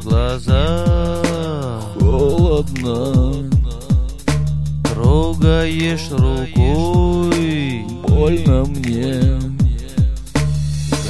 [0.00, 1.82] глазах.
[1.98, 3.50] Холодно,
[4.84, 7.84] Трогаешь рукой.
[8.06, 9.40] Больно мне.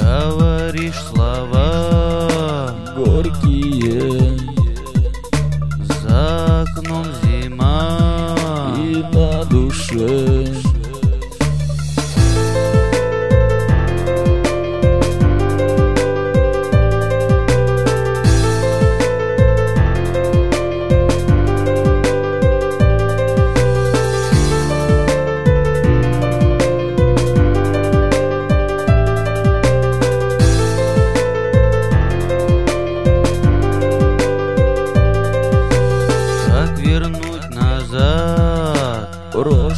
[0.00, 2.74] Говоришь слова.
[2.96, 4.38] Горькие.
[6.02, 8.36] За окном зима.
[8.79, 10.41] И на душе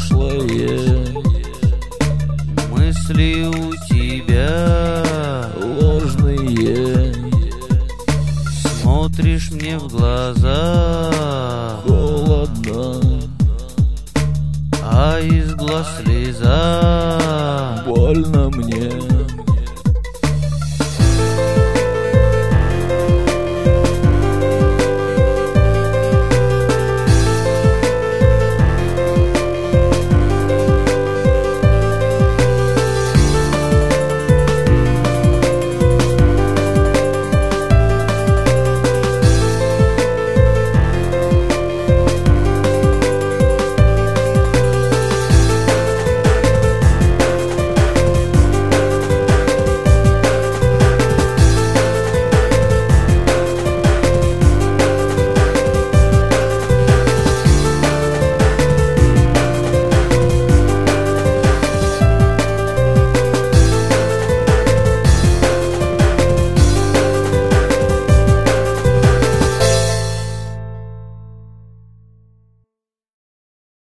[0.08, 1.06] Прошлое.
[2.70, 5.46] Мысли у тебя
[5.80, 7.14] ложные.
[8.83, 11.11] Смотришь мне в глаза.
[11.86, 13.00] Холодно,
[14.83, 17.23] А из глаз слеза